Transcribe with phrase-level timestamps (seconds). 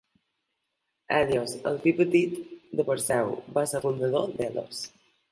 [1.17, 2.33] Helios, el fill petit
[2.79, 4.81] de Perseu, va ser el fundador d'Helos.